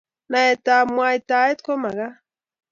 [0.31, 2.13] Naet ab mwaitaet komakat